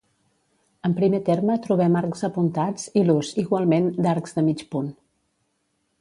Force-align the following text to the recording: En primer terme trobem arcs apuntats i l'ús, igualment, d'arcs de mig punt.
En 0.87 0.95
primer 0.99 1.19
terme 1.27 1.57
trobem 1.67 1.99
arcs 2.01 2.25
apuntats 2.29 2.89
i 3.03 3.07
l'ús, 3.11 3.29
igualment, 3.45 3.93
d'arcs 4.07 4.37
de 4.39 4.49
mig 4.51 4.65
punt. 4.73 4.93